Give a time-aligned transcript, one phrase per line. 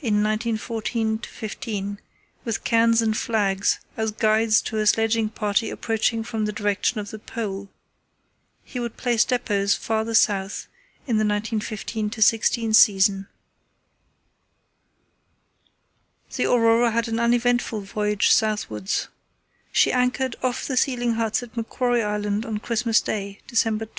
[0.00, 1.98] in 1914–15,
[2.46, 7.10] with cairns and flags as guides to a sledging party approaching from the direction of
[7.10, 7.68] the Pole.
[8.64, 10.66] He would place depots farther south
[11.06, 13.26] in the 1915–16 season.
[16.34, 19.08] The Aurora had an uneventful voyage southwards.
[19.72, 23.94] She anchored off the sealing huts at Macquarie Island on Christmas Day, December 25.